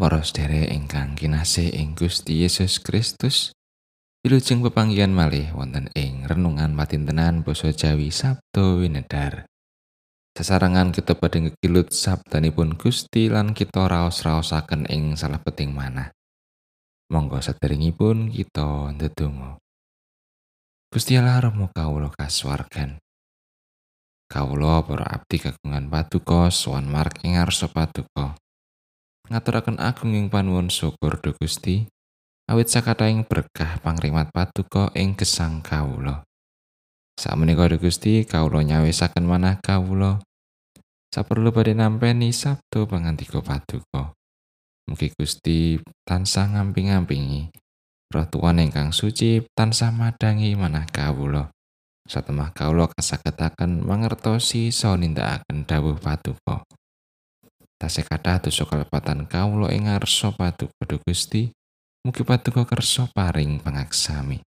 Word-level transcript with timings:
para 0.00 0.24
sedherek 0.24 0.72
ingkang 0.72 1.12
kinasih 1.12 1.76
ing 1.76 1.92
Gusti 1.92 2.40
Yesus 2.40 2.80
Kristus. 2.80 3.52
Wilujeng 4.24 4.64
pepanggihan 4.64 5.12
malih 5.12 5.52
wonten 5.52 5.92
ing 5.92 6.24
renungan 6.24 6.72
matintenan 6.72 7.44
basa 7.44 7.68
Jawi 7.68 8.08
Sabto 8.08 8.80
Winedar. 8.80 9.44
Sesarangan 10.32 10.96
kita 10.96 11.20
badhe 11.20 11.44
ngekilut 11.44 11.92
sabdanipun 11.92 12.80
Gusti 12.80 13.28
lan 13.28 13.52
kita 13.52 13.84
raos-raosaken 13.92 14.88
ing 14.88 15.20
salah 15.20 15.36
peting 15.44 15.76
manah. 15.76 16.16
Monggo 17.12 17.36
sederengipun 17.44 18.32
kita 18.32 18.96
ndedonga. 18.96 19.60
Gusti 20.88 21.20
Allah 21.20 21.44
remo 21.44 21.68
kawula 21.76 22.08
kasuwargan. 22.08 22.96
Kawula 24.32 24.80
para 24.80 25.04
abdi 25.12 25.36
kagungan 25.36 25.92
paduka 25.92 26.48
sowan 26.48 26.88
mark 26.88 27.20
ing 27.20 27.36
ngarsa 27.36 27.68
paduka. 27.68 28.40
Ngaturaken 29.30 29.78
agung 29.78 30.10
ing 30.18 30.26
panuwun 30.26 30.66
syukur 30.66 31.22
do 31.22 31.30
Gusti 31.38 31.86
awit 32.50 32.66
sakathahing 32.66 33.22
berkah 33.22 33.78
pangrimat 33.78 34.34
paduka 34.34 34.90
ing 34.98 35.14
gesang 35.14 35.62
kawula. 35.62 36.26
Sakmenika 37.14 37.70
do 37.70 37.78
Gusti 37.78 38.26
kawula 38.26 38.66
nyawisaken 38.66 39.22
manah 39.22 39.62
kawula. 39.62 40.18
Saperlu 41.14 41.54
badhe 41.54 41.78
nampi 41.78 42.10
sabdo 42.34 42.90
pangantiko 42.90 43.38
paduka. 43.38 44.10
Mugi 44.90 45.14
Gusti 45.14 45.78
tansah 46.02 46.50
ngamping-ampingi 46.58 47.54
roh 48.10 48.26
tuan 48.26 48.58
ingkang 48.58 48.90
suci 48.90 49.46
tansah 49.54 49.94
madangi 49.94 50.58
manah 50.58 50.90
kawula. 50.90 51.54
Satemah 52.10 52.50
kawula 52.50 52.90
kasagetaken 52.90 53.86
mangertosi 53.86 54.74
saha 54.74 54.98
nindakaken 54.98 55.62
dawuh 55.62 55.94
paduka 56.02 56.66
tasih 57.80 58.04
kathah 58.04 58.44
dosa 58.44 58.68
kalepatan 58.68 59.24
kawula 59.24 59.72
ing 59.72 59.88
ngarsa 59.88 60.36
paduka 60.36 61.00
Gusti 61.00 61.48
mugi 62.04 62.20
paduka 62.20 62.68
kersa 62.68 63.08
paring 63.16 63.64
pangaksami. 63.64 64.44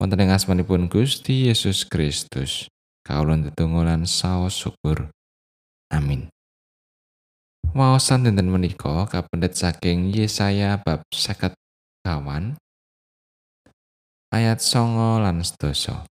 Wonten 0.00 0.24
ing 0.24 0.32
asmanipun 0.32 0.88
Gusti 0.88 1.52
Yesus 1.52 1.84
Kristus 1.84 2.72
kawula 3.04 3.36
ndedonga 3.36 3.92
lan 3.92 4.08
saos 4.08 4.56
syukur. 4.56 5.12
Amin. 5.92 6.32
Waosan 7.76 8.24
dinten 8.24 8.48
menika 8.48 9.04
kapendet 9.04 9.60
saking 9.60 10.08
Yesaya 10.08 10.80
bab 10.80 11.04
50 11.12 11.52
kawan 12.04 12.56
ayat 14.32 14.64
songo 14.64 15.20
lan 15.20 15.44
sedasa 15.44 16.08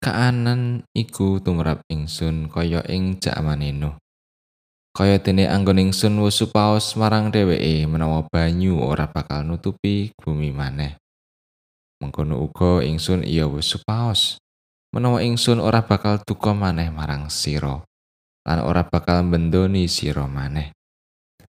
kaanan 0.00 0.88
iku 0.96 1.44
tumrap 1.44 1.84
ingsun 1.92 2.48
kaya 2.48 2.80
ing 2.88 3.20
jaman 3.20 3.60
Nuh. 3.76 4.00
Kaya 4.96 5.20
dene 5.20 5.44
anggon 5.46 5.76
ingsun 5.76 6.16
wis 6.24 6.40
supaos 6.40 6.96
marang 6.96 7.28
dheweke 7.28 7.84
menawa 7.84 8.24
banyu 8.26 8.80
ora 8.80 9.06
bakal 9.06 9.44
nutupi 9.44 10.10
bumi 10.16 10.50
maneh. 10.50 10.96
Mengkono 12.00 12.40
uga 12.40 12.80
ingsun 12.80 13.28
iya 13.28 13.44
wis 13.44 13.76
supaos 13.76 14.40
menawa 14.90 15.20
ingsun 15.20 15.60
ora 15.60 15.84
bakal 15.84 16.18
duka 16.24 16.56
maneh 16.56 16.88
marang 16.88 17.28
sira 17.28 17.84
lan 18.48 18.58
ora 18.64 18.82
bakal 18.88 19.28
mbendoni 19.28 19.84
sira 19.84 20.24
maneh. 20.24 20.72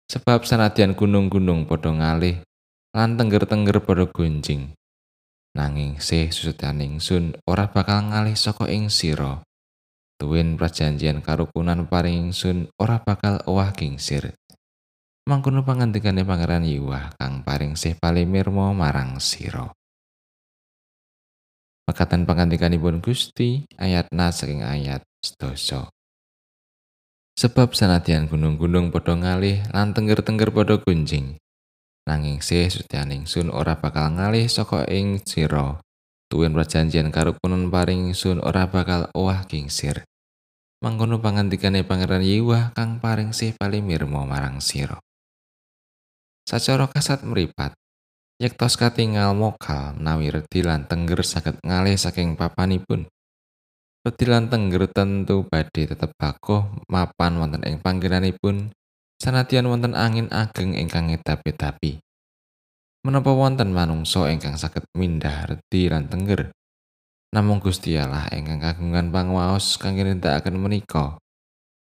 Sebab 0.05 0.45
sanadyan 0.45 0.93
gunung-gunung 0.93 1.65
padha 1.65 1.91
ngalih 1.91 2.45
lan 2.93 3.17
tengger-tengger 3.17 3.81
padha 3.81 4.05
gunjing, 4.05 4.77
nanging 5.55 6.03
sih 6.03 6.29
susudaning 6.29 7.01
sun 7.01 7.39
ora 7.49 7.71
bakal 7.71 8.11
ngalih 8.11 8.37
saka 8.37 8.69
ing 8.69 8.91
sira. 8.91 9.41
Tuwin 10.21 10.55
prajanjian 10.55 11.25
karukunan 11.25 11.87
paring 11.91 12.31
sun 12.31 12.71
ora 12.79 13.03
bakal 13.03 13.43
owah 13.47 13.75
kingsir 13.75 14.35
mangkono 15.25 15.65
pangantikane 15.65 16.21
pangeran 16.21 16.69
Yuwah 16.69 17.17
kang 17.17 17.41
paring 17.41 17.81
sih 17.81 17.97
palimirmo 17.97 18.77
marang 18.77 19.17
sira. 19.25 19.73
Makatan 21.89 22.29
pangantikanipun 22.29 23.01
Gusti 23.01 23.65
ayat 23.81 24.13
na 24.13 24.33
saking 24.33 24.65
ayat 24.65 25.01
sedasa. 25.25 25.89
Sebab 27.41 27.73
sanadyan 27.73 28.29
gunung-gunung 28.29 28.93
padha 28.93 29.17
ngalih 29.17 29.65
lan 29.73 29.97
tengger-tengger 29.97 30.53
padha 30.53 30.77
gunjing 30.81 31.41
nanging 32.05 32.45
sih 32.45 32.69
sutianing 32.69 33.25
sun 33.25 33.49
ora 33.49 33.81
bakal 33.81 34.13
ngalih 34.13 34.45
saka 34.49 34.85
ing 34.93 35.25
sira 35.25 35.81
tuwin 36.29 36.53
prajanjian 36.53 37.09
karo 37.15 37.37
kunon 37.39 37.71
paring 37.73 38.13
sun 38.13 38.43
ora 38.43 38.69
bakal 38.69 39.09
owah 39.15 39.47
kingsir. 39.49 40.03
Mangkono 40.85 41.17
pangantikane 41.23 41.81
pangeran 41.87 42.21
Yehuwa 42.21 42.77
kang 42.77 43.01
paring 43.01 43.33
sih 43.33 43.57
palimirmo 43.57 44.27
marang 44.29 44.61
sira. 44.61 45.01
Sacara 46.45 46.85
kasat 46.93 47.25
meripat 47.25 47.73
yektos 48.37 48.77
katingal 48.77 49.33
mokal 49.33 49.97
menawi 49.97 50.29
redi 50.29 50.61
lan 50.61 50.85
tengger 50.85 51.25
saged 51.25 51.57
ngalih 51.65 51.97
saking 51.97 52.37
papanipun. 52.37 53.09
Redi 54.05 54.25
lan 54.29 54.53
tengger 54.53 54.85
tentu 54.93 55.49
badhe 55.49 55.89
tetep 55.89 56.13
bakoh 56.21 56.69
mapan 56.93 57.41
wonten 57.41 57.65
ing 57.65 57.81
panggenanipun 57.81 58.77
sanadyan 59.25 59.65
wonten 59.65 59.97
angin 59.97 60.29
ageng 60.29 60.77
ingkang 60.77 61.09
ngedapi-dapi. 61.09 61.97
Menapa 63.09 63.33
wonten 63.33 63.73
manungsa 63.73 64.29
ingkang 64.29 64.61
saged 64.61 64.85
mindah 64.93 65.49
redi 65.49 65.89
lan 65.89 66.13
tengger? 66.13 66.53
Namung 67.33 67.65
Gusti 67.65 67.97
Allah 67.97 68.29
ingkang 68.37 68.61
kagungan 68.61 69.09
pangwaos 69.09 69.81
kangge 69.81 70.05
nindakaken 70.05 70.61
menika. 70.61 71.17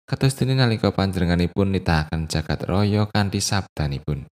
Kados 0.04 0.36
dene 0.36 0.52
nalika 0.52 0.92
panjenenganipun 0.92 1.72
nitahaken 1.72 2.28
jagat 2.28 2.60
raya 2.68 3.08
kanthi 3.08 3.40
sabdanipun. 3.40 4.28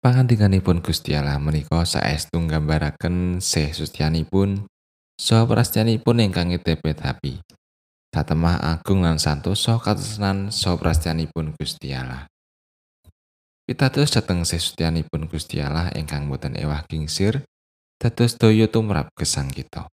Pangandikanipun 0.00 0.80
Gusti 0.80 1.12
Allah 1.12 1.36
menika 1.36 1.84
saestu 1.84 2.40
nggambaraken 2.40 3.44
sih 3.44 3.76
sustyanipun 3.76 4.64
saha 5.20 5.44
prastyanipun 5.44 6.24
ingkang 6.24 6.48
ngedapi-dapi. 6.48 7.44
Satemah 8.12 8.60
agung 8.60 9.00
lan 9.00 9.16
santosa 9.16 9.80
katresnan 9.80 10.52
soprastyanipun 10.52 11.56
Gusti 11.56 11.96
Allah. 11.96 12.28
Pitados 13.64 14.12
dhateng 14.12 14.44
sesutyanipun 14.44 15.32
Gusti 15.32 15.64
Allah 15.64 15.88
ingkang 15.96 16.28
boten 16.28 16.52
ewah 16.52 16.84
kingsir, 16.84 17.40
dados 17.96 18.36
daya 18.36 18.68
tumrap 18.68 19.08
gesang 19.16 19.48
kita. 19.48 19.88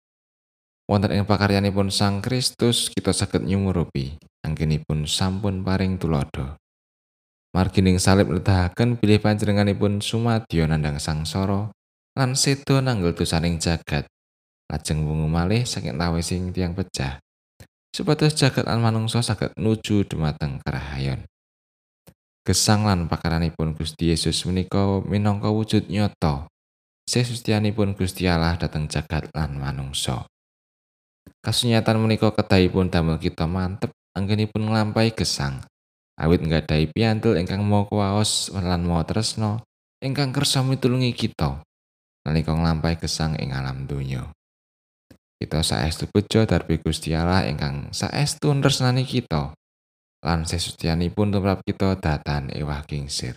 Wonten 0.86 1.16
ing 1.16 1.26
pakaryanipun 1.26 1.90
Sang 1.90 2.22
Kristus 2.22 2.92
kita 2.92 3.10
saged 3.10 3.42
nyumurupi 3.42 4.14
anggenipun 4.44 5.08
sampun 5.08 5.64
paring 5.64 5.96
tulodo. 5.96 6.60
Margining 7.56 7.96
salib 7.96 8.28
nedahaken 8.28 9.00
bilih 9.00 9.18
panjenenganipun 9.18 10.04
sumadyo 10.04 10.68
nandang 10.68 11.00
sangsara 11.00 11.72
lan 12.14 12.36
sedo 12.36 12.78
nanggel 12.84 13.16
dosaning 13.16 13.56
jagat. 13.56 14.04
Lajeng 14.68 15.08
wungu 15.08 15.26
malih 15.26 15.64
saking 15.64 15.96
tawising 15.96 16.52
tiang 16.52 16.76
pecah. 16.76 17.23
Supados 17.94 18.34
jagat 18.34 18.66
lan 18.66 18.82
manungsa 18.82 19.22
saged 19.22 19.54
nuju 19.54 20.02
dumateng 20.10 20.58
karahayon. 20.66 21.22
Gesang 22.42 22.82
lan 22.82 23.06
pakaranipun 23.06 23.78
Gusti 23.78 24.10
Yesus 24.10 24.42
menika 24.50 24.98
minangka 25.06 25.54
wujud 25.54 25.86
nyata. 25.86 26.50
Sesustianipun 27.06 27.94
Gusti 27.94 28.26
Allah 28.26 28.58
dhateng 28.58 28.90
jagat 28.90 29.30
lan 29.30 29.56
manungsa. 29.62 30.26
Kasunyatan 31.40 32.02
menika 32.02 32.34
kedahipun 32.34 32.90
damel 32.90 33.22
kita 33.22 33.46
mantep 33.46 33.94
anggenipun 34.18 34.66
nglampahi 34.66 35.14
gesang. 35.14 35.62
Awit 36.18 36.42
nggadahi 36.42 36.90
piantul 36.90 37.38
ingkang 37.38 37.62
mau 37.62 37.86
kuwaos 37.86 38.50
lan 38.52 38.82
mau 38.84 39.00
tresno 39.06 39.62
ingkang 40.02 40.34
kersa 40.34 40.66
mitulungi 40.66 41.14
kita. 41.14 41.62
Nalika 42.26 42.52
nglampahi 42.52 42.98
gesang 42.98 43.38
ing 43.38 43.54
alam 43.54 43.86
donya. 43.86 44.28
Kita 45.44 45.60
saestu 45.60 46.08
bejo 46.08 46.48
darbi 46.48 46.80
Gusti 46.80 47.12
Allah 47.12 47.44
ingkang 47.44 47.92
saestu 47.92 48.48
nresnani 48.56 49.04
kita 49.04 49.52
lan 50.24 50.48
sesutianipun 50.48 51.36
tumrap 51.36 51.60
kita 51.68 52.00
datan 52.00 52.48
ewah 52.48 52.80
kingsir. 52.88 53.36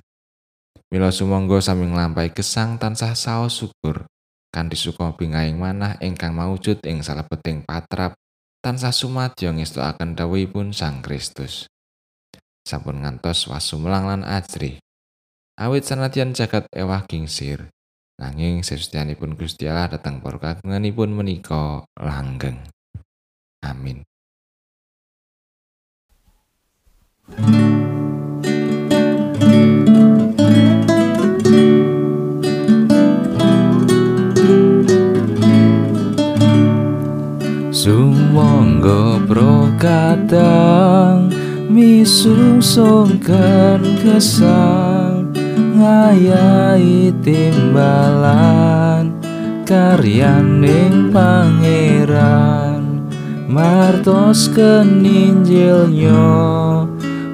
Mila 0.88 1.12
sumangga 1.12 1.59
sami 1.59 1.92
nglampahi 1.92 2.31
gesang 2.31 2.80
tansah 2.80 3.12
saos 3.12 3.59
syukur 3.59 4.07
kanthi 4.56 4.80
suka 4.80 5.12
bingaing 5.19 5.59
manah 5.59 6.00
ingkang 6.00 6.31
maujud 6.31 6.80
ing 6.88 7.04
salebeting 7.04 7.68
patrap 7.68 8.15
tansah 8.63 8.95
sumadyo 8.95 9.51
ngestuaken 9.51 10.15
dawuhipun 10.15 10.71
Sang 10.71 11.04
Kristus. 11.04 11.68
Sampun 12.63 13.04
ngantos 13.04 13.51
wasumelang 13.51 14.07
lan 14.07 14.24
ajri 14.24 14.80
awit 15.59 15.83
sanadyan 15.83 16.31
jagat 16.31 16.71
ewah 16.71 17.04
kingsir 17.04 17.68
Nanging 18.18 18.66
sesutianipun 18.66 19.38
Gusti 19.38 19.69
Allah 19.69 19.94
dhateng 19.94 20.25
para 20.25 20.42
kagunganipun 20.42 21.14
menika 21.14 21.86
langgeng. 22.02 22.58
Amin. 23.62 24.02
Sumangga 37.69 39.22
prokatang 39.30 41.30
misu 41.69 42.34
nglungsungkan 42.34 43.86
kesal 44.02 44.96
ngayahi 45.77 47.13
timbalan 47.21 49.13
karyaning 49.63 51.13
pangeran. 51.13 52.81
Martos 53.47 54.51
keninjilnya 54.51 56.19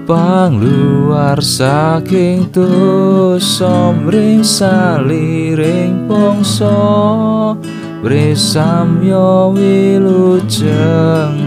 pangluar 0.05 1.41
saking 1.41 2.51
dosa 2.51 3.91
mring 3.91 4.43
saliring 4.45 6.05
pongso 6.05 7.57
Bresam 8.03 8.99
yo 8.99 9.55
wilujeng 9.55 11.39